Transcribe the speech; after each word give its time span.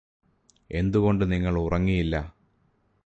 എന്തുകൊണ്ട് 0.71 1.31
നിങ്ങള് 1.31 1.59
ഉറങ്ങിയില്ല 1.59 2.15